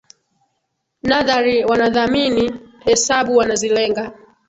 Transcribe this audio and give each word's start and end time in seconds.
Nadhari 1.03 1.65
wanadhamini, 1.65 2.51
hesabu 2.79 3.35
wanazilenga. 3.35 4.11